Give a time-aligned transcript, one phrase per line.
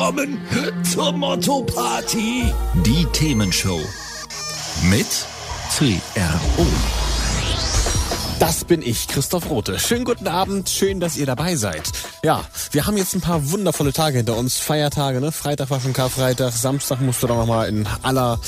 [0.00, 0.38] Willkommen
[0.82, 2.44] zur Motto-Party.
[2.86, 3.78] Die Themenshow.
[4.84, 5.06] Mit
[5.76, 6.66] CRO.
[8.38, 9.78] Das bin ich, Christoph Rote.
[9.78, 11.92] Schönen guten Abend, schön, dass ihr dabei seid.
[12.24, 14.56] Ja, wir haben jetzt ein paar wundervolle Tage hinter uns.
[14.56, 15.32] Feiertage, ne?
[15.32, 18.40] Freitag war schon Karfreitag, Samstag musste dann nochmal in aller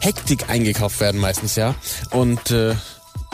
[0.00, 1.74] Hektik eingekauft werden meistens, ja.
[2.10, 2.74] Und äh,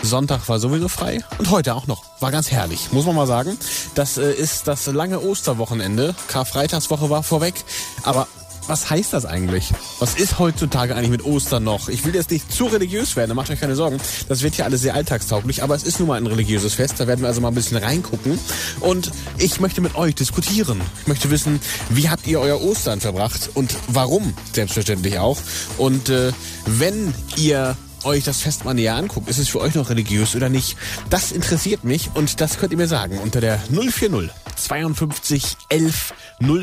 [0.03, 2.05] Sonntag war sowieso frei und heute auch noch.
[2.21, 3.57] War ganz herrlich, muss man mal sagen.
[3.95, 6.15] Das äh, ist das lange Osterwochenende.
[6.29, 7.55] Karfreitagswoche war vorweg,
[8.03, 8.27] aber
[8.69, 9.73] was heißt das eigentlich?
[9.99, 11.89] Was ist heutzutage eigentlich mit Ostern noch?
[11.89, 13.99] Ich will jetzt nicht zu religiös werden, macht euch keine Sorgen.
[14.29, 16.95] Das wird hier alles sehr alltagstauglich, aber es ist nun mal ein religiöses Fest.
[16.99, 18.39] Da werden wir also mal ein bisschen reingucken.
[18.81, 20.83] Und ich möchte mit euch diskutieren.
[21.01, 24.35] Ich möchte wissen, wie habt ihr euer Ostern verbracht und warum?
[24.53, 25.39] Selbstverständlich auch.
[25.79, 26.33] Und äh,
[26.67, 30.49] wenn ihr euch das Fest mal näher anguckt, ist es für euch noch religiös oder
[30.49, 30.77] nicht?
[31.11, 36.15] Das interessiert mich und das könnt ihr mir sagen unter der 040 52 11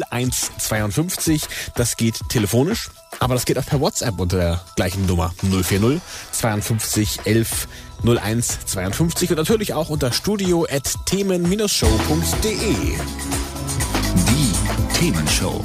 [0.10, 1.44] 01 52.
[1.76, 7.20] Das geht telefonisch, aber das geht auch per WhatsApp unter der gleichen Nummer 040 52
[7.26, 7.68] 11
[8.06, 12.58] 01 52 und natürlich auch unter studio at themen-show.de.
[14.30, 15.64] Die Themenshow.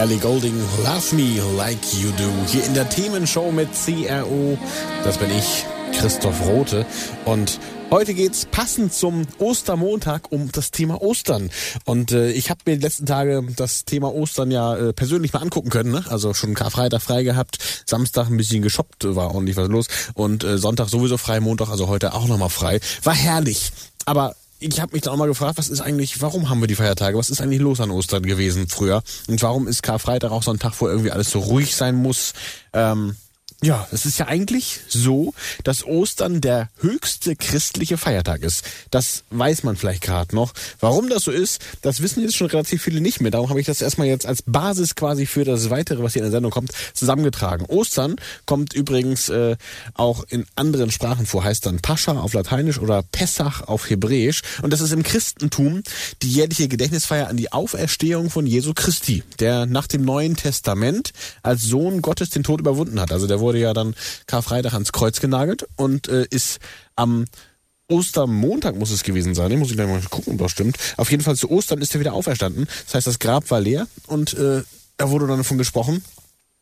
[0.00, 2.30] Ellie Golding, Love Me Like You Do.
[2.46, 4.56] Hier in der Themenshow mit CRO.
[5.04, 6.86] Das bin ich, Christoph Rote.
[7.26, 11.50] Und heute geht's passend zum Ostermontag um das Thema Ostern.
[11.84, 15.42] Und äh, ich habe mir die letzten Tage das Thema Ostern ja äh, persönlich mal
[15.42, 15.90] angucken können.
[15.90, 16.02] Ne?
[16.08, 19.88] Also schon Karfreitag frei gehabt, Samstag ein bisschen geshoppt, war ordentlich was los.
[20.14, 22.80] Und äh, Sonntag sowieso frei, Montag also heute auch nochmal frei.
[23.02, 23.70] War herrlich.
[24.06, 26.74] Aber ich habe mich dann auch mal gefragt, was ist eigentlich, warum haben wir die
[26.74, 27.16] Feiertage?
[27.16, 29.02] Was ist eigentlich los an Ostern gewesen früher?
[29.26, 32.34] Und warum ist Karfreitag auch so ein Tag, wo irgendwie alles so ruhig sein muss?
[32.72, 33.16] Ähm,
[33.62, 35.34] ja, es ist ja eigentlich so,
[35.64, 38.64] dass Ostern der höchste christliche Feiertag ist.
[38.90, 40.54] Das weiß man vielleicht gerade noch.
[40.80, 43.30] Warum das so ist, das wissen jetzt schon relativ viele nicht mehr.
[43.30, 46.26] Darum habe ich das erstmal jetzt als Basis quasi für das Weitere, was hier in
[46.26, 47.66] der Sendung kommt, zusammengetragen.
[47.66, 48.16] Ostern
[48.46, 49.56] kommt übrigens äh,
[49.92, 54.40] auch in anderen Sprachen vor, heißt dann Pascha auf Lateinisch oder Pessach auf Hebräisch.
[54.62, 55.82] Und das ist im Christentum
[56.22, 61.62] die jährliche Gedächtnisfeier an die Auferstehung von Jesu Christi, der nach dem Neuen Testament als
[61.62, 63.12] Sohn Gottes den Tod überwunden hat.
[63.12, 63.94] Also der wurde ja dann
[64.26, 66.58] Karfreitag ans Kreuz genagelt und äh, ist
[66.96, 67.26] am
[67.88, 69.50] Ostermontag muss es gewesen sein.
[69.50, 70.78] Ich muss ich gleich mal gucken, ob das stimmt.
[70.96, 72.68] Auf jeden Fall zu Ostern ist er wieder auferstanden.
[72.86, 74.62] Das heißt, das Grab war leer und äh,
[74.96, 76.04] da wurde dann davon gesprochen,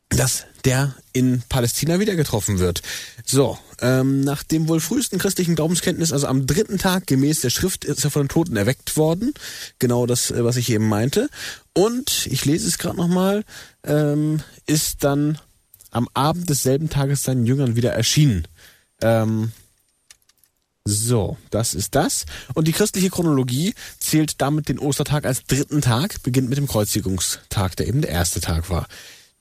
[0.09, 2.81] dass der in Palästina wieder getroffen wird.
[3.23, 7.85] So, ähm, nach dem wohl frühesten christlichen Glaubenskenntnis, also am dritten Tag gemäß der Schrift,
[7.85, 9.33] ist er von den Toten erweckt worden.
[9.77, 11.29] Genau das, äh, was ich eben meinte.
[11.73, 13.45] Und, ich lese es gerade nochmal,
[13.83, 15.37] ähm, ist dann
[15.91, 18.47] am Abend desselben Tages seinen Jüngern wieder erschienen.
[19.01, 19.51] Ähm,
[20.85, 22.25] so, das ist das.
[22.55, 27.75] Und die christliche Chronologie zählt damit den Ostertag als dritten Tag, beginnt mit dem Kreuzigungstag,
[27.75, 28.87] der eben der erste Tag war.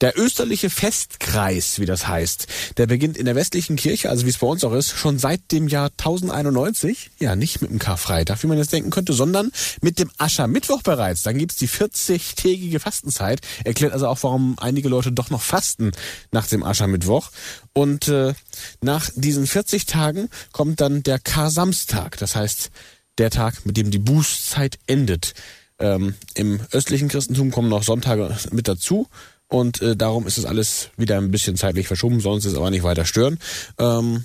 [0.00, 4.38] Der österliche Festkreis, wie das heißt, der beginnt in der westlichen Kirche, also wie es
[4.38, 7.10] bei uns auch ist, schon seit dem Jahr 1091.
[7.19, 9.50] Ja, nicht mit dem Karfreitag, wie man jetzt denken könnte, sondern
[9.82, 11.22] mit dem Aschermittwoch bereits.
[11.22, 13.41] Dann gibt's die 40-tägige Fastenzeit.
[13.64, 15.91] Erklärt also auch, warum einige Leute doch noch fasten
[16.31, 17.32] nach dem Aschermittwoch.
[17.72, 18.34] Und äh,
[18.81, 22.19] nach diesen 40 Tagen kommt dann der Kar-Samstag.
[22.19, 22.70] Das heißt,
[23.19, 25.34] der Tag, mit dem die Bußzeit endet.
[25.81, 29.08] Ähm, Im östlichen Christentum kommen noch Sonntage mit dazu.
[29.48, 32.70] Und äh, darum ist es alles wieder ein bisschen zeitlich verschoben, sonst ist es aber
[32.70, 33.38] nicht weiter stören.
[33.78, 34.25] Ähm,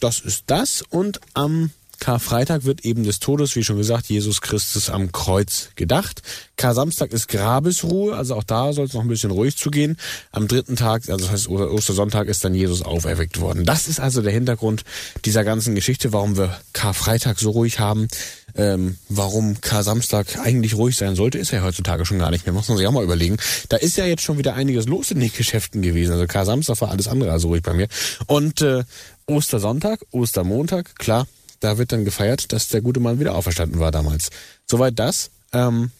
[0.00, 0.82] das ist das.
[0.82, 1.70] Und am
[2.00, 6.22] Karfreitag wird eben des Todes, wie schon gesagt, Jesus Christus am Kreuz gedacht.
[6.56, 9.96] Kar-Samstag ist Grabesruhe, also auch da soll es noch ein bisschen ruhig zugehen.
[10.30, 13.64] Am dritten Tag, also das heißt Ostersonntag, ist dann Jesus auferweckt worden.
[13.64, 14.84] Das ist also der Hintergrund
[15.24, 18.08] dieser ganzen Geschichte, warum wir Karfreitag so ruhig haben.
[18.56, 22.52] Ähm, warum Kar-Samstag eigentlich ruhig sein sollte, ist ja heutzutage schon gar nicht mehr.
[22.52, 23.36] Muss man sich auch mal überlegen.
[23.68, 26.12] Da ist ja jetzt schon wieder einiges los in den Geschäften gewesen.
[26.12, 27.88] Also Kar-Samstag war alles andere als ruhig bei mir.
[28.26, 28.84] Und äh,
[29.26, 31.26] Ostersonntag, Ostermontag, klar,
[31.60, 34.30] da wird dann gefeiert, dass der gute Mann wieder auferstanden war damals.
[34.66, 35.30] Soweit das.
[35.52, 35.90] Ähm,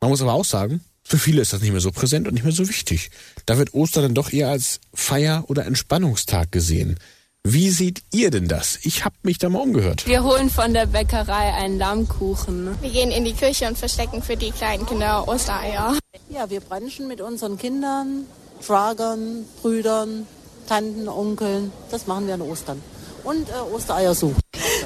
[0.00, 2.44] man muss aber auch sagen, für viele ist das nicht mehr so präsent und nicht
[2.44, 3.10] mehr so wichtig.
[3.46, 6.98] Da wird Ostern dann doch eher als Feier- oder Entspannungstag gesehen.
[7.44, 8.78] Wie seht ihr denn das?
[8.82, 10.06] Ich hab mich da mal umgehört.
[10.06, 12.76] Wir holen von der Bäckerei einen Lammkuchen.
[12.82, 15.96] Wir gehen in die Küche und verstecken für die kleinen Kinder Ostereier.
[16.28, 18.26] Ja, wir brunchen mit unseren Kindern
[18.60, 20.26] Schwagern, Brüdern,
[20.68, 21.72] Tanten, Onkeln.
[21.90, 22.82] Das machen wir an Ostern.
[23.24, 24.40] Und äh, Ostereier suchen.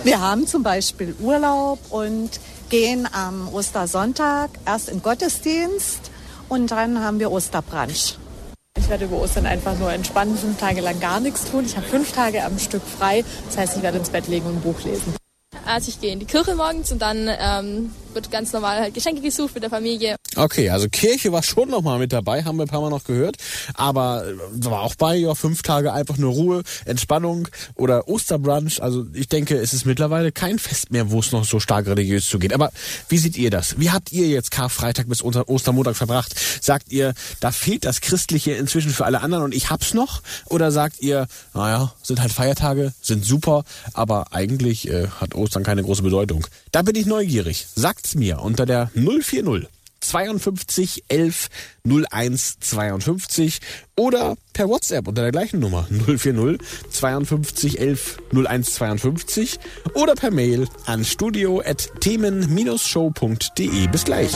[0.05, 2.31] Wir haben zum Beispiel Urlaub und
[2.69, 6.10] gehen am Ostersonntag erst in Gottesdienst
[6.48, 8.16] und dann haben wir Osterbrunch.
[8.82, 11.64] Ich werde über Ostern einfach nur entspannen, fünf Tage lang gar nichts tun.
[11.64, 13.25] Ich habe fünf Tage am Stück frei.
[13.46, 15.14] Das heißt, ich werde ins Bett legen und ein Buch lesen.
[15.64, 19.22] Also ich gehe in die Kirche morgens und dann ähm, wird ganz normal halt Geschenke
[19.22, 20.16] gesucht mit der Familie.
[20.36, 23.36] Okay, also Kirche war schon nochmal mit dabei, haben wir ein paar Mal noch gehört.
[23.74, 28.82] Aber äh, war auch bei, ja, fünf Tage einfach nur Ruhe, Entspannung oder Osterbrunch.
[28.82, 32.28] Also ich denke, es ist mittlerweile kein Fest mehr, wo es noch so stark religiös
[32.28, 32.54] zugeht.
[32.54, 32.70] Aber
[33.08, 33.78] wie seht ihr das?
[33.78, 36.34] Wie habt ihr jetzt Karfreitag bis Ostermontag verbracht?
[36.60, 40.22] Sagt ihr, da fehlt das Christliche inzwischen für alle anderen und ich hab's noch?
[40.46, 45.82] Oder sagt ihr, naja, sind halt Feiertage, sind super, aber eigentlich äh, hat Ostern keine
[45.82, 46.46] große Bedeutung?
[46.70, 47.66] Da bin ich neugierig.
[48.02, 49.69] Sagt's mir unter der 040
[50.00, 51.49] 52 11
[51.84, 53.60] 01 52
[53.96, 56.58] oder per WhatsApp unter der gleichen Nummer 040
[56.90, 59.60] 52 11 01 52
[59.94, 63.87] oder per Mail an studio at themen-show.de.
[63.87, 64.32] Bis gleich.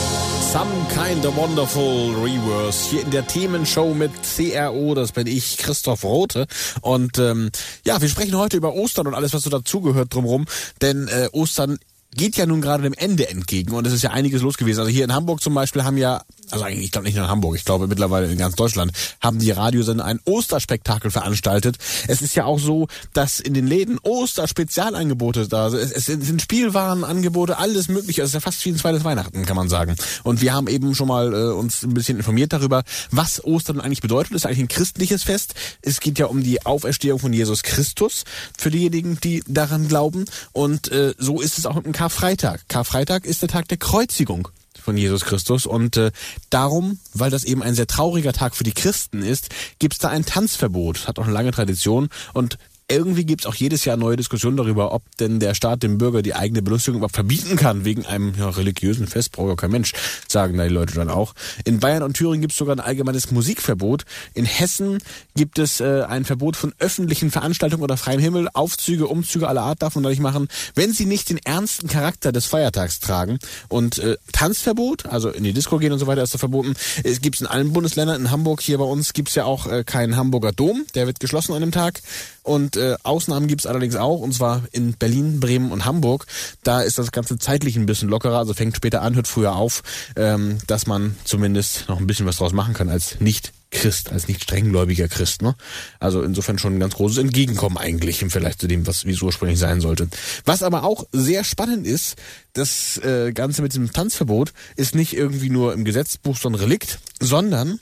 [0.53, 4.95] Some kind of wonderful reverse hier in der Themenshow mit CRO.
[4.95, 6.47] Das bin ich, Christoph Rote.
[6.79, 7.51] Und ähm,
[7.85, 10.45] ja, wir sprechen heute über Ostern und alles, was so dazugehört drumherum.
[10.81, 11.77] Denn äh, Ostern
[12.15, 14.79] geht ja nun gerade dem Ende entgegen und es ist ja einiges los gewesen.
[14.79, 17.29] Also hier in Hamburg zum Beispiel haben ja, also eigentlich, ich glaube nicht nur in
[17.29, 21.77] Hamburg, ich glaube mittlerweile in ganz Deutschland, haben die Radiosender ein Osterspektakel veranstaltet.
[22.07, 25.91] Es ist ja auch so, dass in den Läden Oster-Spezialangebote da sind.
[25.91, 28.21] Es sind Spielwarenangebote, alles mögliche.
[28.21, 29.95] Es ist ja fast wie ein zweites Weihnachten, kann man sagen.
[30.23, 34.01] Und wir haben eben schon mal äh, uns ein bisschen informiert darüber, was Ostern eigentlich
[34.01, 34.31] bedeutet.
[34.31, 35.53] Es ist eigentlich ein christliches Fest.
[35.81, 38.23] Es geht ja um die Auferstehung von Jesus Christus
[38.57, 40.25] für diejenigen, die daran glauben.
[40.53, 42.61] Und äh, so ist es auch mit dem Karfreitag.
[42.67, 44.49] Karfreitag ist der Tag der Kreuzigung
[44.79, 46.11] von Jesus Christus und äh,
[46.51, 49.49] darum, weil das eben ein sehr trauriger Tag für die Christen ist,
[49.79, 51.07] gibt's da ein Tanzverbot.
[51.07, 55.03] Hat auch eine lange Tradition und irgendwie gibt's auch jedes Jahr neue Diskussionen darüber, ob
[55.17, 59.07] denn der Staat dem Bürger die eigene Belustigung überhaupt verbieten kann, wegen einem ja, religiösen
[59.07, 59.93] Fest, braucht ja kein Mensch,
[60.27, 61.33] sagen da die Leute dann auch.
[61.65, 64.05] In Bayern und Thüringen gibt's sogar ein allgemeines Musikverbot.
[64.33, 64.99] In Hessen
[65.35, 68.47] gibt es äh, ein Verbot von öffentlichen Veranstaltungen oder freiem Himmel.
[68.53, 72.31] Aufzüge, Umzüge aller Art darf man da nicht machen, wenn sie nicht den ernsten Charakter
[72.31, 73.39] des Feiertags tragen.
[73.67, 76.75] Und äh, Tanzverbot, also in die Disco gehen und so weiter, ist da verboten.
[77.03, 78.21] Es gibt's in allen Bundesländern.
[78.21, 80.85] In Hamburg, hier bei uns, gibt's ja auch äh, keinen Hamburger Dom.
[80.95, 82.01] Der wird geschlossen an dem Tag.
[82.47, 86.25] Und äh, Ausnahmen gibt's allerdings auch, und zwar in Berlin, Bremen und Hamburg.
[86.63, 89.83] Da ist das Ganze zeitlich ein bisschen lockerer, also fängt später an, hört früher auf,
[90.15, 94.29] ähm, dass man zumindest noch ein bisschen was draus machen kann als nicht Christ, als
[94.29, 95.41] nicht strenggläubiger Christ.
[95.41, 95.55] Ne?
[95.99, 99.21] Also insofern schon ein ganz großes Entgegenkommen eigentlich im Vergleich zu dem, was wie es
[99.21, 100.07] ursprünglich sein sollte.
[100.45, 102.15] Was aber auch sehr spannend ist,
[102.53, 106.99] das äh, Ganze mit dem Tanzverbot ist nicht irgendwie nur im Gesetzbuch so ein Relikt,
[107.19, 107.79] sondern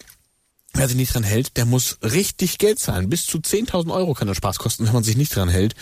[0.77, 3.09] Wer sich nicht dran hält, der muss richtig Geld zahlen.
[3.09, 5.73] Bis zu 10.000 Euro kann der Spaß kosten, wenn man sich nicht dran hält.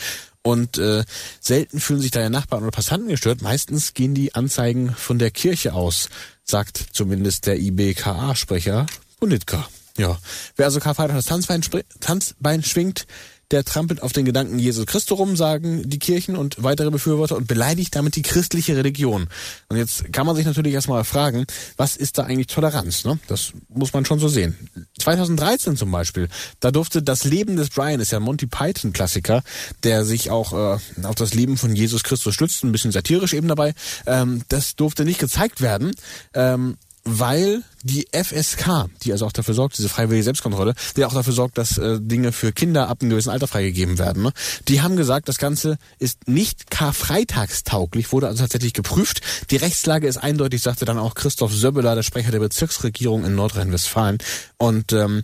[0.44, 1.04] Und äh,
[1.40, 3.42] selten fühlen sich da Nachbarn oder Passanten gestört.
[3.42, 6.10] Meistens gehen die Anzeigen von der Kirche aus,
[6.44, 8.86] sagt zumindest der IBKA-Sprecher
[9.20, 9.68] Bonitka.
[9.98, 10.20] Ja,
[10.58, 11.62] wer also Karfreitag das Tanzbein,
[12.00, 13.08] Tanzbein schwingt,
[13.54, 17.48] der trampelt auf den Gedanken Jesus Christus rum, sagen die Kirchen und weitere Befürworter und
[17.48, 19.28] beleidigt damit die christliche Religion.
[19.70, 21.46] Und jetzt kann man sich natürlich erstmal fragen,
[21.78, 23.06] was ist da eigentlich Toleranz?
[23.06, 23.20] Ne?
[23.28, 24.58] Das muss man schon so sehen.
[25.00, 26.30] 2013 zum Beispiel,
[26.62, 29.44] da durfte das Leben des Brian, ist ja ein Monty Python Klassiker,
[29.84, 33.48] der sich auch äh, auf das Leben von Jesus Christus stützt, ein bisschen satirisch eben
[33.48, 33.76] dabei,
[34.08, 35.92] ähm, das durfte nicht gezeigt werden.
[36.34, 41.34] Ähm, weil die FSK, die also auch dafür sorgt, diese freiwillige Selbstkontrolle, die auch dafür
[41.34, 44.32] sorgt, dass äh, Dinge für Kinder ab einem gewissen Alter freigegeben werden, ne?
[44.70, 49.22] die haben gesagt, das Ganze ist nicht karfreitagstauglich, wurde also tatsächlich geprüft.
[49.52, 54.20] Die Rechtslage ist eindeutig, sagte dann auch Christoph Söbbeler, der Sprecher der Bezirksregierung in Nordrhein-Westfalen.
[54.58, 55.24] Und ähm,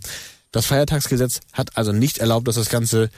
[0.52, 3.10] das Feiertagsgesetz hat also nicht erlaubt, dass das Ganze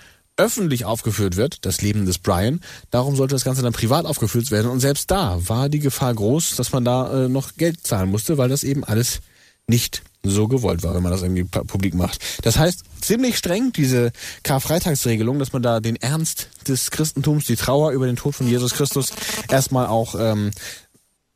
[0.43, 2.61] öffentlich aufgeführt wird, das Leben des Brian.
[2.91, 4.71] Darum sollte das Ganze dann privat aufgeführt werden.
[4.71, 8.39] Und selbst da war die Gefahr groß, dass man da äh, noch Geld zahlen musste,
[8.39, 9.21] weil das eben alles
[9.69, 12.21] nicht so gewollt war, wenn man das irgendwie publik macht.
[12.43, 17.93] Das heißt, ziemlich streng diese Karfreitagsregelung, dass man da den Ernst des Christentums, die Trauer
[17.93, 19.13] über den Tod von Jesus Christus
[19.49, 20.51] erstmal auch ähm,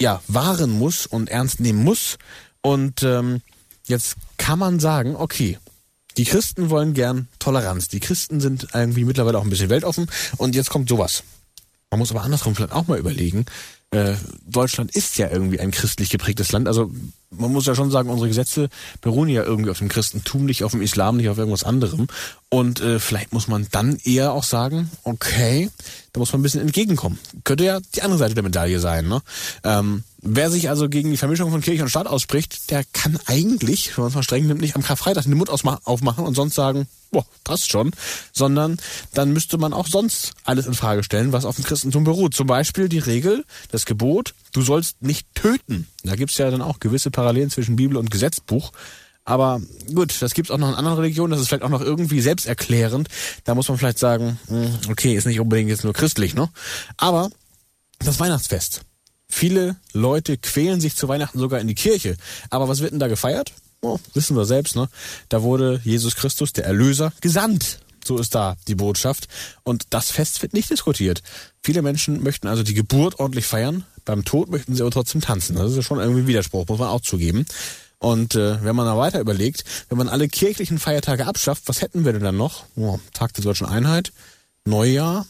[0.01, 2.19] ja wahren muss und ernst nehmen muss.
[2.61, 3.41] Und ähm,
[3.87, 5.59] jetzt kann man sagen, okay,
[6.17, 7.89] die Christen wollen gern Toleranz.
[7.89, 10.11] Die Christen sind irgendwie mittlerweile auch ein bisschen weltoffen.
[10.37, 11.23] Und jetzt kommt sowas.
[11.91, 13.47] Man muss aber andersrum vielleicht auch mal überlegen.
[13.91, 14.15] Äh,
[14.47, 16.69] Deutschland ist ja irgendwie ein christlich geprägtes Land.
[16.69, 16.91] Also
[17.39, 18.69] man muss ja schon sagen, unsere Gesetze
[19.01, 22.07] beruhen ja irgendwie auf dem Christentum, nicht auf dem Islam, nicht auf irgendwas anderem.
[22.49, 25.71] Und äh, vielleicht muss man dann eher auch sagen, okay,
[26.13, 27.19] da muss man ein bisschen entgegenkommen.
[27.45, 29.09] Könnte ja die andere Seite der Medaille sein.
[29.09, 29.21] Ne?
[29.65, 33.97] Ähm, wer sich also gegen die Vermischung von Kirche und Staat ausspricht, der kann eigentlich,
[33.97, 36.87] wenn man es mal streng nimmt, nicht am Karfreitag den Mund aufmachen und sonst sagen,
[37.11, 37.93] boah, passt schon,
[38.33, 38.79] sondern
[39.13, 42.35] dann müsste man auch sonst alles in Frage stellen, was auf dem Christentum beruht.
[42.35, 45.87] Zum Beispiel die Regel, das Gebot, du sollst nicht töten.
[46.03, 48.73] Da gibt's ja dann auch gewisse Parallelen zwischen Bibel und Gesetzbuch.
[49.25, 49.61] Aber
[49.93, 53.09] gut, das gibt's auch noch in anderen Religionen, das ist vielleicht auch noch irgendwie selbsterklärend.
[53.45, 56.49] Da muss man vielleicht sagen, hm, okay, ist nicht unbedingt jetzt nur christlich, ne?
[56.97, 57.29] Aber
[57.99, 58.83] das Weihnachtsfest.
[59.29, 62.17] Viele Leute quälen sich zu Weihnachten sogar in die Kirche.
[62.51, 63.53] Aber was wird denn da gefeiert?
[63.83, 64.89] Oh, wissen wir selbst, ne?
[65.29, 67.81] Da wurde Jesus Christus, der Erlöser, gesandt.
[68.05, 69.27] So ist da die Botschaft.
[69.65, 71.23] Und das Fest wird nicht diskutiert.
[71.63, 73.85] Viele Menschen möchten also die Geburt ordentlich feiern.
[74.07, 75.57] Beim Tod möchten sie aber trotzdem tanzen.
[75.57, 77.45] Das ist ja schon irgendwie ein Widerspruch, muss man auch zugeben.
[77.99, 82.05] Und äh, wenn man da weiter überlegt, wenn man alle kirchlichen Feiertage abschafft, was hätten
[82.05, 82.65] wir denn dann noch?
[82.77, 84.13] Oh, Tag der Deutschen Einheit,
[84.65, 85.27] Neujahr,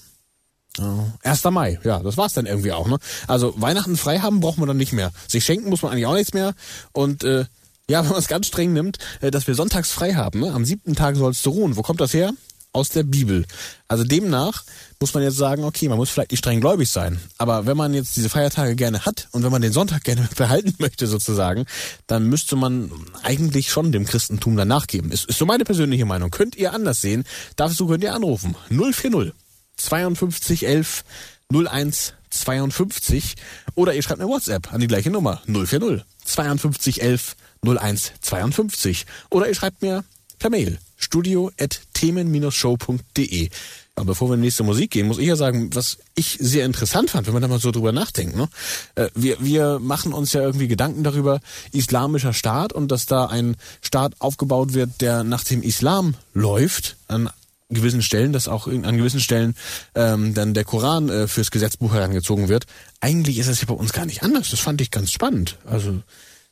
[0.78, 1.45] äh, 1.
[1.45, 2.87] Mai, ja, das war's dann irgendwie auch.
[2.87, 2.99] Ne?
[3.26, 5.12] Also Weihnachten frei haben braucht man dann nicht mehr.
[5.26, 6.54] Sich schenken muss man eigentlich auch nichts mehr.
[6.92, 7.47] Und äh,
[7.88, 10.52] ja, wenn man es ganz streng nimmt, äh, dass wir sonntags frei haben, ne?
[10.52, 11.76] am siebten Tag sollst du ruhen.
[11.76, 12.33] Wo kommt das her?
[12.76, 13.47] aus der Bibel.
[13.88, 14.64] Also demnach
[15.00, 17.20] muss man jetzt sagen, okay, man muss vielleicht nicht streng gläubig sein.
[17.38, 20.74] Aber wenn man jetzt diese Feiertage gerne hat und wenn man den Sonntag gerne behalten
[20.78, 21.66] möchte sozusagen,
[22.06, 22.90] dann müsste man
[23.22, 25.10] eigentlich schon dem Christentum danach geben.
[25.10, 26.30] Ist, ist so meine persönliche Meinung.
[26.30, 27.24] Könnt ihr anders sehen?
[27.56, 28.54] Dazu könnt ihr anrufen.
[28.70, 29.32] 040
[29.76, 31.04] 52 11
[31.52, 33.36] 01 52
[33.74, 39.48] oder ihr schreibt eine WhatsApp an die gleiche Nummer 040 52 11 01 52 oder
[39.48, 40.04] ihr schreibt mir
[40.38, 43.50] per Mail studio.themen-show.de.
[43.95, 46.66] Aber bevor wir in die nächste Musik gehen, muss ich ja sagen, was ich sehr
[46.66, 48.37] interessant fand, wenn man da mal so drüber nachdenkt.
[48.37, 48.50] Ne?
[48.95, 51.40] Äh, wir, wir machen uns ja irgendwie Gedanken darüber,
[51.73, 57.31] islamischer Staat und dass da ein Staat aufgebaut wird, der nach dem Islam läuft, an
[57.71, 59.57] gewissen Stellen, dass auch an gewissen Stellen
[59.95, 62.66] ähm, dann der Koran äh, fürs Gesetzbuch herangezogen wird.
[63.00, 64.50] Eigentlich ist das ja bei uns gar nicht anders.
[64.50, 65.59] Das fand ich ganz spannend.
[65.64, 66.02] Also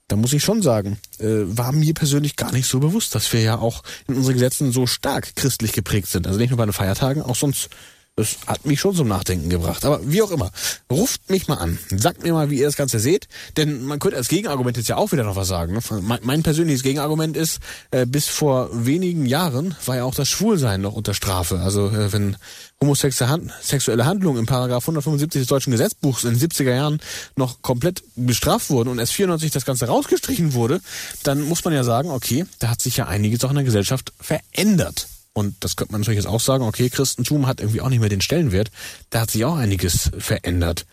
[0.09, 3.41] da muss ich schon sagen, äh, war mir persönlich gar nicht so bewusst, dass wir
[3.41, 6.27] ja auch in unseren Gesetzen so stark christlich geprägt sind.
[6.27, 7.71] Also nicht nur bei den Feiertagen, auch sonst
[8.17, 9.85] das hat mich schon zum Nachdenken gebracht.
[9.85, 10.53] Aber wie auch immer,
[10.91, 11.79] ruft mich mal an.
[11.91, 13.27] Sagt mir mal, wie ihr das Ganze seht.
[13.57, 15.77] Denn man könnte als Gegenargument jetzt ja auch wieder noch was sagen.
[16.23, 17.59] Mein, persönliches Gegenargument ist,
[17.91, 21.59] äh, bis vor wenigen Jahren war ja auch das Schwulsein noch unter Strafe.
[21.61, 22.37] Also äh, wenn
[22.81, 27.01] homosexuelle Handlungen im Paragraph 175 des deutschen Gesetzbuchs in den 70er Jahren
[27.35, 30.81] noch komplett bestraft wurden und erst 94 das Ganze rausgestrichen wurde,
[31.25, 34.13] dann muss man ja sagen, okay, da hat sich ja einiges auch in der Gesellschaft
[34.21, 35.09] verändert.
[35.35, 38.09] Und das könnte man natürlich jetzt auch sagen, okay, Christentum hat irgendwie auch nicht mehr
[38.09, 38.71] den Stellenwert.
[39.11, 40.87] Da hat sich auch einiges verändert.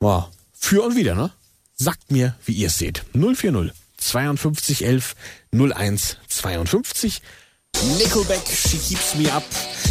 [0.00, 0.28] Wow.
[0.52, 1.32] Für und wieder, ne?
[1.74, 3.04] Sagt mir, wie ihr es seht.
[3.12, 5.14] 040 52 11
[5.52, 7.20] 01 52.
[7.98, 9.44] Nickelback, She Keeps Me Up.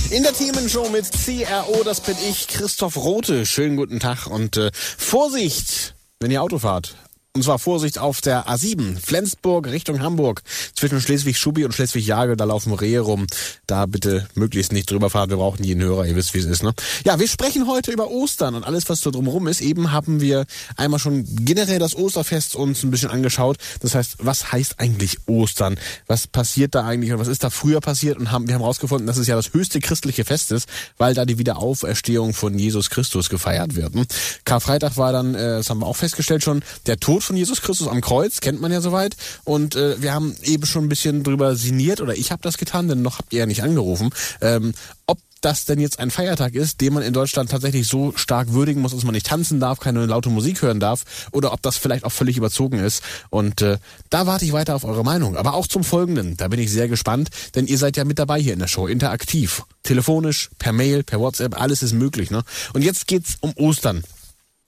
[0.09, 3.45] In der Themenshow mit CRO, das bin ich, Christoph Rote.
[3.45, 6.95] Schönen guten Tag und äh, Vorsicht, wenn ihr Auto fahrt.
[7.35, 10.41] Und zwar Vorsicht auf der A7, Flensburg Richtung Hamburg.
[10.73, 13.27] Zwischen Schleswig-Schubi und Schleswig-Jagel, da laufen Rehe rum.
[13.67, 15.29] Da bitte möglichst nicht drüber fahren.
[15.29, 16.63] Wir brauchen jeden Hörer, ihr wisst, wie es ist.
[16.63, 16.73] Ne?
[17.03, 19.59] Ja, wir sprechen heute über Ostern und alles, was so drumherum ist.
[19.59, 20.45] Eben haben wir
[20.77, 23.57] einmal schon generell das Osterfest uns ein bisschen angeschaut.
[23.81, 25.75] Das heißt, was heißt eigentlich Ostern?
[26.07, 28.17] Was passiert da eigentlich und was ist da früher passiert?
[28.17, 31.25] Und haben, wir haben herausgefunden, dass es ja das höchste christliche Fest ist, weil da
[31.25, 33.93] die Wiederauferstehung von Jesus Christus gefeiert wird.
[33.93, 34.05] Ne?
[34.45, 37.87] Karfreitag war dann, äh, das haben wir auch festgestellt schon, der Tod von Jesus Christus
[37.87, 39.15] am Kreuz, kennt man ja soweit.
[39.43, 42.87] Und äh, wir haben eben schon ein bisschen drüber sinniert, oder ich habe das getan,
[42.87, 44.09] denn noch habt ihr ja nicht angerufen,
[44.41, 44.73] ähm,
[45.07, 48.81] ob das denn jetzt ein Feiertag ist, den man in Deutschland tatsächlich so stark würdigen
[48.81, 52.03] muss, dass man nicht tanzen darf, keine laute Musik hören darf, oder ob das vielleicht
[52.03, 53.03] auch völlig überzogen ist.
[53.29, 53.77] Und äh,
[54.09, 55.37] da warte ich weiter auf eure Meinung.
[55.37, 58.41] Aber auch zum Folgenden, da bin ich sehr gespannt, denn ihr seid ja mit dabei
[58.41, 59.63] hier in der Show, interaktiv.
[59.83, 62.31] Telefonisch, per Mail, per WhatsApp, alles ist möglich.
[62.31, 62.43] Ne?
[62.73, 64.03] Und jetzt geht's um Ostern.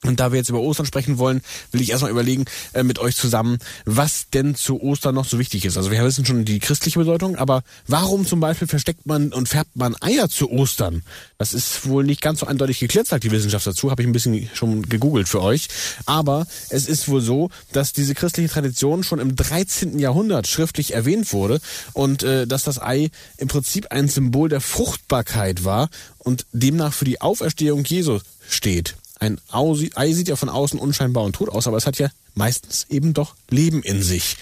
[0.04, 3.16] Und da wir jetzt über Ostern sprechen wollen, will ich erstmal überlegen äh, mit euch
[3.16, 5.76] zusammen, was denn zu Ostern noch so wichtig ist.
[5.76, 9.74] Also wir wissen schon die christliche Bedeutung, aber warum zum Beispiel versteckt man und färbt
[9.74, 11.02] man Eier zu Ostern?
[11.36, 14.12] Das ist wohl nicht ganz so eindeutig geklärt, sagt die Wissenschaft dazu, habe ich ein
[14.12, 15.66] bisschen schon gegoogelt für euch.
[16.06, 19.98] Aber es ist wohl so, dass diese christliche Tradition schon im 13.
[19.98, 21.60] Jahrhundert schriftlich erwähnt wurde
[21.92, 25.88] und äh, dass das Ei im Prinzip ein Symbol der Fruchtbarkeit war
[26.18, 28.94] und demnach für die Auferstehung Jesu steht.
[29.18, 32.86] Ein Ei sieht ja von außen unscheinbar und tot aus, aber es hat ja meistens
[32.88, 34.36] eben doch Leben in sich.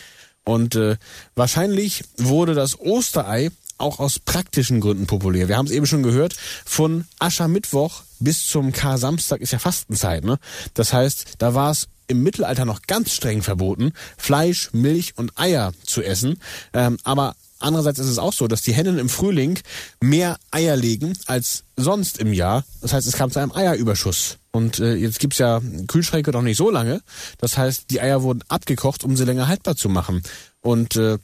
[0.44, 0.96] Und äh,
[1.34, 5.48] wahrscheinlich wurde das Osterei auch aus praktischen Gründen populär.
[5.48, 10.24] Wir haben es eben schon gehört, von Aschermittwoch bis zum Kar-Samstag ist ja Fastenzeit.
[10.24, 10.38] Ne?
[10.74, 15.72] Das heißt, da war es im Mittelalter noch ganz streng verboten, Fleisch, Milch und Eier
[15.84, 16.38] zu essen.
[16.72, 19.58] Ähm, aber andererseits ist es auch so, dass die Hennen im Frühling
[20.00, 22.64] mehr Eier legen als sonst im Jahr.
[22.80, 24.38] Das heißt, es kam zu einem Eierüberschuss.
[24.50, 27.02] Und äh, jetzt gibt's ja Kühlschränke noch nicht so lange.
[27.38, 30.22] Das heißt, die Eier wurden abgekocht, um sie länger haltbar zu machen.
[30.60, 31.18] Und äh,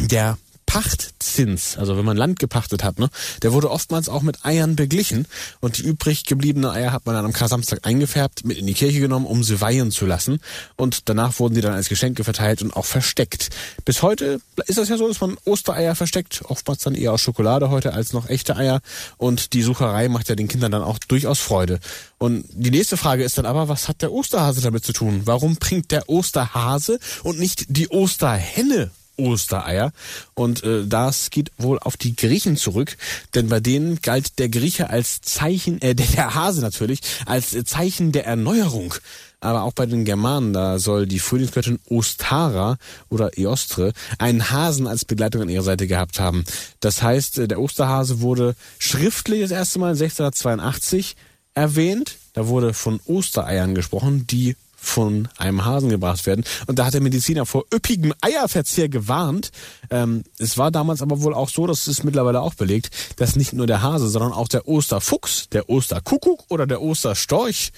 [0.00, 3.10] der Pachtzins, also wenn man Land gepachtet hat, ne,
[3.42, 5.26] der wurde oftmals auch mit Eiern beglichen
[5.60, 9.00] und die übrig gebliebenen Eier hat man dann am Kar-Samstag eingefärbt, mit in die Kirche
[9.00, 10.40] genommen, um sie weihen zu lassen
[10.76, 13.50] und danach wurden die dann als Geschenke verteilt und auch versteckt.
[13.84, 17.70] Bis heute ist das ja so, dass man Ostereier versteckt, oftmals dann eher aus Schokolade
[17.70, 18.80] heute als noch echte Eier
[19.18, 21.80] und die Sucherei macht ja den Kindern dann auch durchaus Freude.
[22.18, 25.22] Und die nächste Frage ist dann aber, was hat der Osterhase damit zu tun?
[25.24, 28.90] Warum bringt der Osterhase und nicht die Osterhenne
[29.22, 29.92] Ostereier.
[30.34, 32.96] Und äh, das geht wohl auf die Griechen zurück,
[33.34, 38.26] denn bei denen galt der Grieche als Zeichen, äh, der, Hase natürlich, als Zeichen der
[38.26, 38.94] Erneuerung.
[39.40, 42.76] Aber auch bei den Germanen, da soll die Frühlingsgöttin Ostara
[43.08, 46.44] oder Eostre einen Hasen als Begleitung an ihrer Seite gehabt haben.
[46.78, 51.16] Das heißt, äh, der Osterhase wurde schriftlich das erste Mal 1682
[51.54, 52.16] erwähnt.
[52.34, 56.44] Da wurde von Ostereiern gesprochen, die von einem Hasen gebracht werden.
[56.66, 59.52] Und da hat der Mediziner vor üppigem Eierverzehr gewarnt.
[59.90, 63.52] Ähm, es war damals aber wohl auch so, das ist mittlerweile auch belegt, dass nicht
[63.52, 67.70] nur der Hase, sondern auch der Osterfuchs, der Osterkuckuck oder der Osterstorch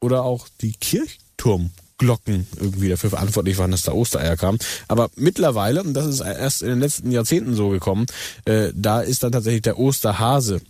[0.00, 4.58] oder auch die Kirchturmglocken irgendwie dafür verantwortlich waren, dass da Ostereier kamen.
[4.88, 8.06] Aber mittlerweile, und das ist erst in den letzten Jahrzehnten so gekommen,
[8.44, 10.60] äh, da ist dann tatsächlich der Osterhase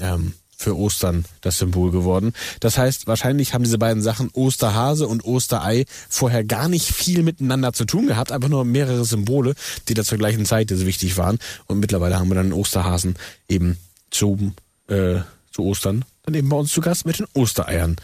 [0.00, 2.32] ähm, für Ostern das Symbol geworden.
[2.60, 7.72] Das heißt, wahrscheinlich haben diese beiden Sachen Osterhase und Osterei vorher gar nicht viel miteinander
[7.72, 9.54] zu tun gehabt, einfach nur mehrere Symbole,
[9.88, 11.38] die da zur gleichen Zeit so wichtig waren.
[11.66, 13.16] Und mittlerweile haben wir dann Osterhasen
[13.48, 13.76] eben
[14.10, 14.52] zu,
[14.88, 15.20] äh,
[15.52, 17.96] zu Ostern, dann eben bei uns zu Gast mit den Ostereiern.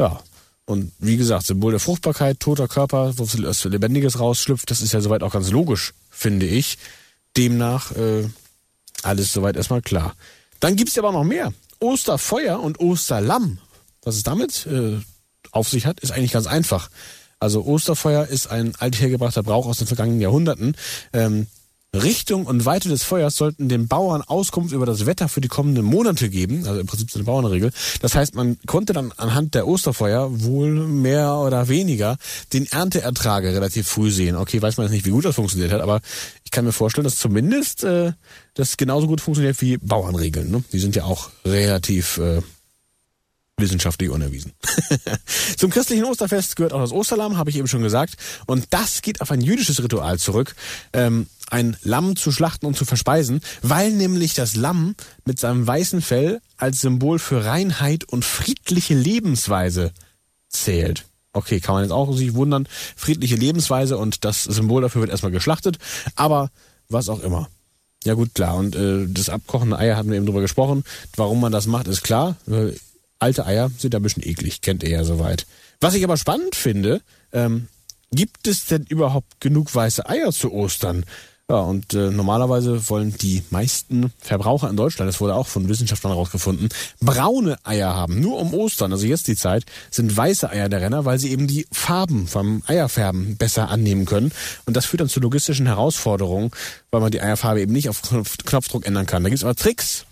[0.00, 0.20] Ja.
[0.64, 5.00] Und wie gesagt, Symbol der Fruchtbarkeit, toter Körper, wo was Lebendiges rausschlüpft, das ist ja
[5.00, 6.78] soweit auch ganz logisch, finde ich.
[7.36, 8.28] Demnach äh,
[9.02, 10.14] alles soweit erstmal klar.
[10.60, 11.52] Dann gibt's ja aber noch mehr.
[11.80, 13.58] Osterfeuer und Osterlamm.
[14.02, 14.98] Was es damit äh,
[15.52, 16.90] auf sich hat, ist eigentlich ganz einfach.
[17.38, 20.76] Also Osterfeuer ist ein althergebrachter Brauch aus den vergangenen Jahrhunderten.
[21.12, 21.46] Ähm,
[21.94, 25.84] Richtung und Weite des Feuers sollten den Bauern Auskunft über das Wetter für die kommenden
[25.84, 27.72] Monate geben, also im Prinzip so eine Bauernregel.
[28.00, 32.16] Das heißt, man konnte dann anhand der Osterfeuer wohl mehr oder weniger
[32.52, 34.36] den Ernteertrage relativ früh sehen.
[34.36, 36.00] Okay, weiß man jetzt nicht, wie gut das funktioniert hat, aber
[36.44, 38.12] ich kann mir vorstellen, dass zumindest äh,
[38.54, 40.50] das genauso gut funktioniert wie Bauernregeln.
[40.50, 40.62] Ne?
[40.72, 42.40] Die sind ja auch relativ äh,
[43.60, 44.52] wissenschaftlich unerwiesen.
[45.56, 48.14] Zum christlichen Osterfest gehört auch das Osterlamm, habe ich eben schon gesagt.
[48.46, 50.54] Und das geht auf ein jüdisches Ritual zurück,
[50.92, 54.94] ähm, ein Lamm zu schlachten und zu verspeisen, weil nämlich das Lamm
[55.24, 59.92] mit seinem weißen Fell als Symbol für Reinheit und friedliche Lebensweise
[60.48, 61.04] zählt.
[61.32, 62.66] Okay, kann man jetzt auch sich wundern.
[62.96, 65.78] Friedliche Lebensweise und das Symbol dafür wird erstmal geschlachtet,
[66.16, 66.50] aber
[66.88, 67.48] was auch immer.
[68.04, 68.56] Ja gut, klar.
[68.56, 70.84] Und äh, das abkochende Eier hatten wir eben drüber gesprochen.
[71.16, 72.36] Warum man das macht, ist klar.
[73.20, 75.46] Alte Eier sind ein bisschen eklig, kennt ihr ja soweit.
[75.80, 77.02] Was ich aber spannend finde,
[77.32, 77.68] ähm,
[78.10, 81.04] gibt es denn überhaupt genug weiße Eier zu Ostern?
[81.50, 86.12] Ja, und äh, normalerweise wollen die meisten Verbraucher in Deutschland, das wurde auch von Wissenschaftlern
[86.12, 86.68] herausgefunden,
[87.00, 88.20] braune Eier haben.
[88.20, 91.48] Nur um Ostern, also jetzt die Zeit, sind weiße Eier der Renner, weil sie eben
[91.48, 94.30] die Farben vom Eierfärben besser annehmen können.
[94.64, 96.52] Und das führt dann zu logistischen Herausforderungen,
[96.92, 98.00] weil man die Eierfarbe eben nicht auf
[98.46, 99.24] Knopfdruck ändern kann.
[99.24, 100.06] Da gibt's aber Tricks,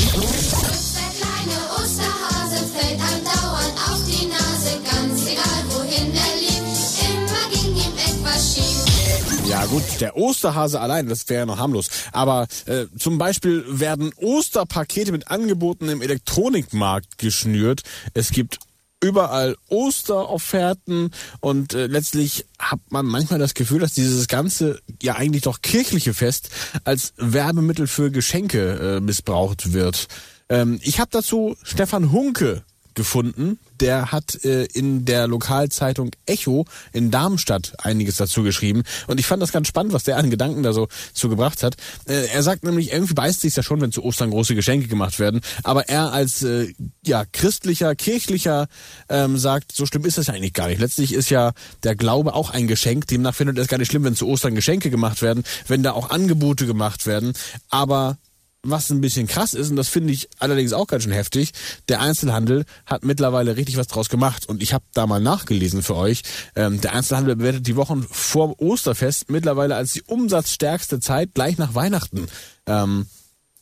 [9.73, 11.89] Gut, der Osterhase allein, das wäre ja noch harmlos.
[12.13, 17.81] Aber äh, zum Beispiel werden Osterpakete mit Angeboten im Elektronikmarkt geschnürt.
[18.13, 18.59] Es gibt
[19.01, 25.45] überall Osterofferten und äh, letztlich hat man manchmal das Gefühl, dass dieses ganze ja eigentlich
[25.45, 26.51] doch kirchliche Fest
[26.85, 30.07] als Werbemittel für Geschenke äh, missbraucht wird.
[30.51, 32.63] Ähm, ich habe dazu Stefan Hunke
[32.95, 33.59] gefunden.
[33.81, 38.83] Der hat äh, in der Lokalzeitung Echo in Darmstadt einiges dazu geschrieben.
[39.07, 41.77] Und ich fand das ganz spannend, was der an Gedanken da so zugebracht hat.
[42.07, 45.19] Äh, er sagt nämlich, irgendwie beißt sich ja schon, wenn zu Ostern große Geschenke gemacht
[45.19, 45.41] werden.
[45.63, 46.73] Aber er als äh,
[47.05, 48.69] ja christlicher, kirchlicher
[49.09, 50.81] ähm, sagt, so schlimm ist das ja eigentlich gar nicht.
[50.81, 51.53] Letztlich ist ja
[51.83, 53.07] der Glaube auch ein Geschenk.
[53.07, 55.93] Demnach findet er es gar nicht schlimm, wenn zu Ostern Geschenke gemacht werden, wenn da
[55.93, 57.33] auch Angebote gemacht werden.
[57.71, 58.19] Aber
[58.63, 61.53] was ein bisschen krass ist, und das finde ich allerdings auch ganz schön heftig,
[61.89, 64.49] der Einzelhandel hat mittlerweile richtig was draus gemacht.
[64.49, 66.23] Und ich habe da mal nachgelesen für euch.
[66.55, 71.75] Ähm, der Einzelhandel bewertet die Wochen vor Osterfest mittlerweile als die umsatzstärkste Zeit gleich nach
[71.75, 72.29] Weihnachten.
[72.67, 73.07] Ähm,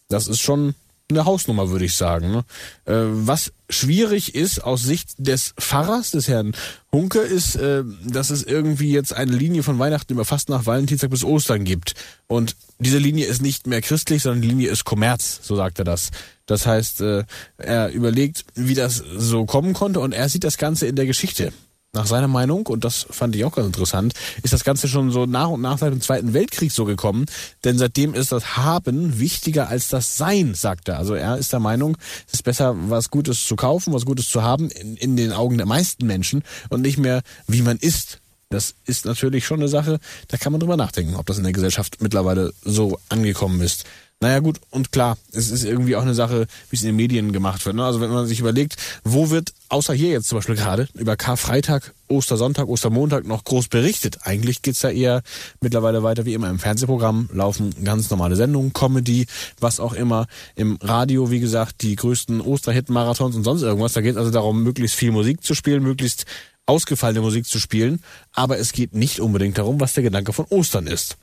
[0.09, 0.75] das ist schon
[1.11, 2.31] eine Hausnummer, würde ich sagen.
[2.31, 2.45] Ne?
[2.87, 6.53] Äh, was schwierig ist aus Sicht des Pfarrers, des Herrn
[6.93, 11.11] Hunke, ist, äh, dass es irgendwie jetzt eine Linie von Weihnachten über fast nach Valentinstag
[11.11, 11.95] bis Ostern gibt.
[12.27, 15.85] Und diese Linie ist nicht mehr christlich, sondern die Linie ist Kommerz, so sagt er
[15.85, 16.11] das.
[16.47, 17.25] Das heißt, äh,
[17.59, 21.53] er überlegt, wie das so kommen konnte und er sieht das Ganze in der Geschichte.
[21.93, 25.27] Nach seiner Meinung, und das fand ich auch ganz interessant, ist das Ganze schon so
[25.27, 27.27] nach und nach seit dem Zweiten Weltkrieg so gekommen.
[27.65, 30.99] Denn seitdem ist das Haben wichtiger als das Sein, sagt er.
[30.99, 31.97] Also er ist der Meinung,
[32.29, 35.57] es ist besser, was Gutes zu kaufen, was Gutes zu haben, in, in den Augen
[35.57, 38.21] der meisten Menschen und nicht mehr, wie man ist.
[38.51, 39.99] Das ist natürlich schon eine Sache,
[40.29, 43.85] da kann man drüber nachdenken, ob das in der Gesellschaft mittlerweile so angekommen ist.
[44.23, 47.33] Naja gut, und klar, es ist irgendwie auch eine Sache, wie es in den Medien
[47.33, 47.75] gemacht wird.
[47.75, 47.83] Ne?
[47.83, 51.95] Also wenn man sich überlegt, wo wird, außer hier jetzt zum Beispiel gerade, über Karfreitag,
[52.07, 54.19] Ostersonntag, Ostermontag noch groß berichtet.
[54.25, 55.23] Eigentlich geht's ja eher
[55.63, 59.27] mittlerweile weiter wie immer im Fernsehprogramm, laufen ganz normale Sendungen, Comedy,
[59.59, 60.27] was auch immer.
[60.55, 63.95] Im Radio, wie gesagt, die größten Osterhit-Marathons und sonst irgendwas.
[63.95, 66.27] Da geht also darum, möglichst viel Musik zu spielen, möglichst
[66.67, 68.03] ausgefallene Musik zu spielen.
[68.35, 71.17] Aber es geht nicht unbedingt darum, was der Gedanke von Ostern ist.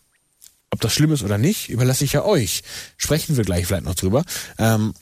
[0.71, 2.63] Ob das schlimm ist oder nicht, überlasse ich ja euch.
[2.97, 4.23] Sprechen wir gleich vielleicht noch drüber.
[4.57, 4.93] Ähm,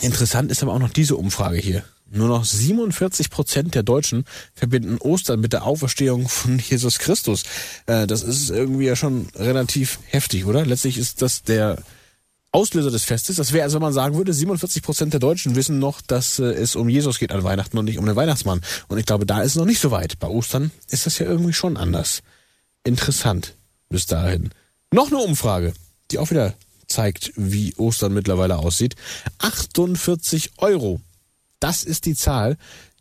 [0.00, 1.84] interessant ist aber auch noch diese Umfrage hier.
[2.12, 7.44] Nur noch 47 Prozent der Deutschen verbinden Ostern mit der Auferstehung von Jesus Christus.
[7.86, 10.66] Äh, das ist irgendwie ja schon relativ heftig, oder?
[10.66, 11.82] Letztlich ist das der
[12.52, 13.36] Auslöser des Festes.
[13.36, 16.46] Das wäre, also wenn man sagen würde, 47 Prozent der Deutschen wissen noch, dass äh,
[16.46, 18.60] es um Jesus geht an Weihnachten und nicht um den Weihnachtsmann.
[18.88, 20.18] Und ich glaube, da ist es noch nicht so weit.
[20.18, 22.22] Bei Ostern ist das ja irgendwie schon anders.
[22.82, 23.54] Interessant
[23.88, 24.50] bis dahin.
[24.92, 25.72] Noch eine Umfrage,
[26.10, 26.54] die auch wieder
[26.88, 28.96] zeigt, wie Ostern mittlerweile aussieht.
[29.38, 31.00] 48 Euro.
[31.60, 32.56] Das ist die Zahl,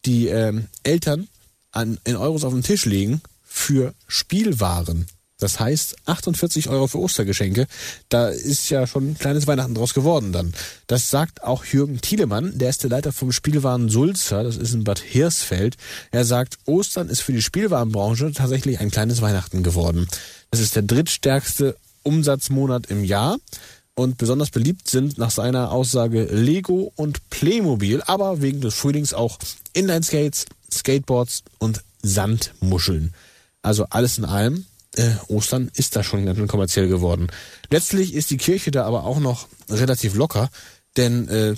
[0.06, 1.28] die ähm, Eltern
[1.72, 5.08] an, in Euros auf den Tisch legen für Spielwaren.
[5.40, 7.66] Das heißt 48 Euro für Ostergeschenke.
[8.10, 10.54] Da ist ja schon ein kleines Weihnachten draus geworden dann.
[10.88, 14.84] Das sagt auch Jürgen Thielemann, der ist der Leiter vom Spielwaren Sulzer, das ist in
[14.84, 15.78] Bad Hersfeld.
[16.12, 20.08] Er sagt, Ostern ist für die Spielwarenbranche tatsächlich ein kleines Weihnachten geworden.
[20.52, 23.38] Das ist der drittstärkste Umsatzmonat im Jahr.
[23.96, 29.38] Und besonders beliebt sind nach seiner Aussage Lego und Playmobil, aber wegen des Frühlings auch
[29.74, 33.14] Inline-Skates, Skateboards und Sandmuscheln.
[33.62, 37.28] Also alles in allem, äh, Ostern ist da schon ganz schön kommerziell geworden.
[37.70, 40.50] Letztlich ist die Kirche da aber auch noch relativ locker,
[40.96, 41.56] denn äh,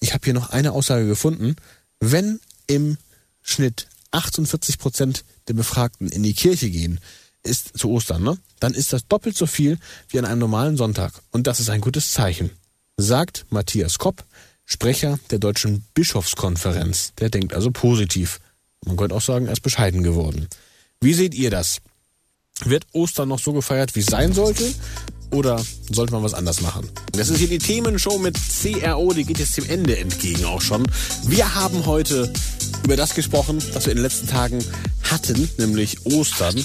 [0.00, 1.56] ich habe hier noch eine Aussage gefunden.
[2.00, 2.98] Wenn im
[3.42, 7.00] Schnitt 48 Prozent der Befragten in die Kirche gehen,
[7.42, 8.38] ist zu Ostern, ne?
[8.60, 11.12] Dann ist das doppelt so viel wie an einem normalen Sonntag.
[11.30, 12.50] Und das ist ein gutes Zeichen.
[12.96, 14.24] Sagt Matthias Kopp,
[14.64, 17.12] Sprecher der Deutschen Bischofskonferenz.
[17.18, 18.40] Der denkt also positiv.
[18.84, 20.48] Man könnte auch sagen, er ist bescheiden geworden.
[21.00, 21.78] Wie seht ihr das?
[22.64, 24.74] Wird Ostern noch so gefeiert, wie es sein sollte?
[25.30, 26.88] Oder sollte man was anders machen?
[27.12, 30.86] Das ist hier die Themenshow mit CRO, die geht jetzt dem Ende entgegen auch schon.
[31.24, 32.32] Wir haben heute
[32.84, 34.64] über das gesprochen, was wir in den letzten Tagen
[35.10, 36.64] hatten, nämlich Ostern.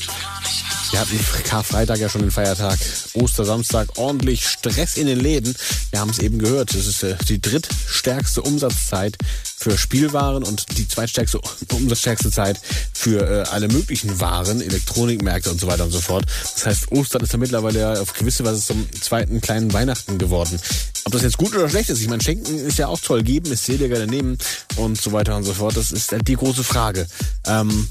[0.93, 2.77] Wir hatten Karfreitag ja schon den Feiertag,
[3.13, 5.56] Ostersamstag ordentlich Stress in den Läden.
[5.89, 10.88] Wir haben es eben gehört, es ist äh, die drittstärkste Umsatzzeit für Spielwaren und die
[10.88, 11.41] zweitstärkste
[11.73, 12.62] umsatzstärkste Zeit
[12.93, 16.25] für äh, alle möglichen Waren, Elektronikmärkte und so weiter und so fort.
[16.53, 20.60] Das heißt, Ostern ist ja mittlerweile ja auf gewisse Weise zum zweiten kleinen Weihnachten geworden.
[21.06, 23.51] Ob das jetzt gut oder schlecht ist, ich meine, schenken ist ja auch toll, geben
[23.51, 24.38] ist seliger daneben
[24.75, 25.75] und so weiter und so fort.
[25.75, 27.08] Das ist halt die große Frage.
[27.47, 27.89] Ähm,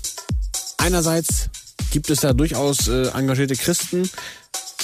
[0.78, 1.48] einerseits
[1.92, 4.08] gibt es da durchaus äh, engagierte Christen,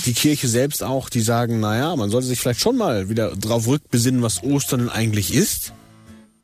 [0.07, 3.67] die Kirche selbst auch, die sagen, naja, man sollte sich vielleicht schon mal wieder drauf
[3.67, 5.73] rückbesinnen, was Ostern denn eigentlich ist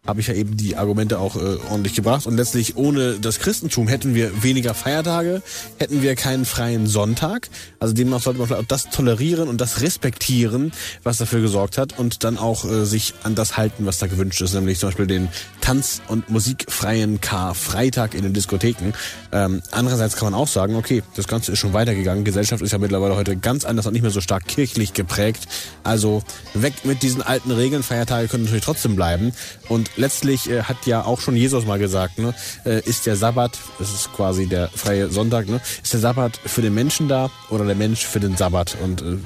[0.06, 2.26] habe ich ja eben die Argumente auch äh, ordentlich gebracht.
[2.26, 5.42] Und letztlich ohne das Christentum hätten wir weniger Feiertage,
[5.78, 7.48] hätten wir keinen freien Sonntag.
[7.78, 11.98] Also demnach sollte man vielleicht auch das tolerieren und das respektieren, was dafür gesorgt hat
[11.98, 15.06] und dann auch äh, sich an das halten, was da gewünscht ist, nämlich zum Beispiel
[15.06, 15.28] den
[15.60, 18.92] Tanz- und musikfreien Karfreitag in den Diskotheken.
[19.32, 22.24] Ähm, andererseits kann man auch sagen, okay, das Ganze ist schon weitergegangen.
[22.24, 25.48] Gesellschaft ist ja mittlerweile heute ganz anders und nicht mehr so stark kirchlich geprägt.
[25.82, 27.82] Also weg mit diesen alten Regeln.
[27.82, 29.32] Feiertage können natürlich trotzdem bleiben.
[29.68, 33.58] Und letztlich äh, hat ja auch schon Jesus mal gesagt, ne, äh, ist der Sabbat,
[33.78, 37.64] das ist quasi der freie Sonntag, ne, ist der Sabbat für den Menschen da oder
[37.64, 38.76] der Mensch für den Sabbat?
[38.82, 39.18] Und äh,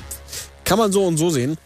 [0.65, 1.57] kann man so und so sehen.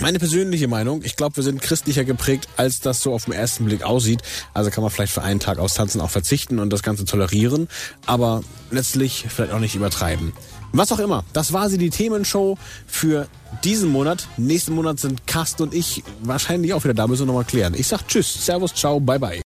[0.00, 3.64] Meine persönliche Meinung, ich glaube, wir sind christlicher geprägt, als das so auf den ersten
[3.64, 4.20] Blick aussieht.
[4.52, 7.68] Also kann man vielleicht für einen Tag aus Tanzen auch verzichten und das Ganze tolerieren,
[8.04, 10.32] aber letztlich vielleicht auch nicht übertreiben.
[10.72, 13.28] Was auch immer, das war sie, die Themenshow für
[13.64, 14.28] diesen Monat.
[14.36, 17.74] Nächsten Monat sind Carsten und ich wahrscheinlich auch wieder da, müssen wir nochmal klären.
[17.74, 19.45] Ich sag Tschüss, Servus, Ciao, Bye Bye.